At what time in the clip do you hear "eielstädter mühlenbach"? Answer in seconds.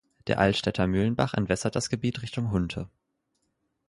0.39-1.35